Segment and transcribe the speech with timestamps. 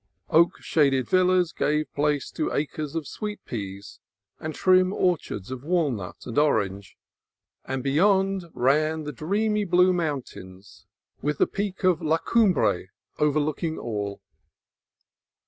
[0.31, 3.99] Oak shaded villas gave place to acres of sweet peas
[4.39, 6.97] and trim orchards of walnut and orange,
[7.65, 10.87] and beyond ran the dreamy blue mountains
[11.21, 12.87] with the peak of La Cumbre
[13.19, 14.23] overlooking all.